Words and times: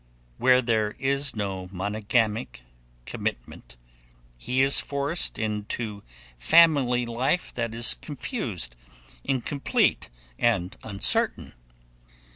Where 0.39 0.63
there 0.63 0.95
is 0.97 1.35
no 1.35 1.67
monogamic 1.71 2.61
commitment, 3.05 3.77
he 4.39 4.63
is 4.63 4.79
forced 4.79 5.37
into 5.37 6.01
family 6.39 7.05
life 7.05 7.53
that 7.53 7.75
is 7.75 7.93
confused, 7.93 8.75
incomplete, 9.23 10.09
and 10.39 10.75
uncertain. 10.81 11.53